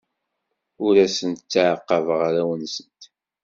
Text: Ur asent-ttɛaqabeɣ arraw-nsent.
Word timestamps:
Ur 0.85 0.95
asent-ttɛaqabeɣ 1.05 2.19
arraw-nsent. 2.27 3.01